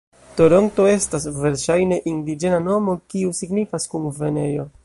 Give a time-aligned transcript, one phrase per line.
[0.37, 4.71] Toronto estas verŝajne indiĝena nomo kiu signifas "Kunvenejo".